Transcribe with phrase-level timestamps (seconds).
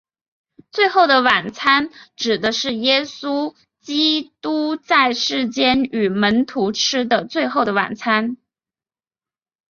[0.71, 8.35] 最后的晚餐指的是耶稣基督在世间与门徒吃的最后的晚餐。